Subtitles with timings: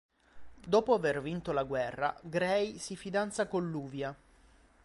[0.65, 4.17] Dopo aver vinto la guerra, Gray si fidanza con Lluvia.